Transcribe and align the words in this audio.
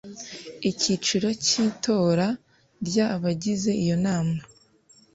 icyiciro 0.69 1.27
cya 1.45 1.59
itora 1.69 2.27
ry 2.87 2.97
abagize 3.07 3.71
Iyo 3.83 3.95
Inama 3.99 4.37